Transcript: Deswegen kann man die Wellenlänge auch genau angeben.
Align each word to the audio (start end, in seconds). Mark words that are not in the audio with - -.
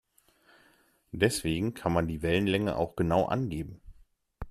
Deswegen 1.11 1.75
kann 1.75 1.93
man 1.93 2.07
die 2.07 2.23
Wellenlänge 2.23 2.75
auch 2.75 2.95
genau 2.95 3.25
angeben. 3.27 3.79